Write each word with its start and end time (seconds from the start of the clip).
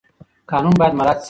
قانون 0.49 0.73
باید 0.79 0.93
مراعات 0.97 1.15
شي. 1.15 1.19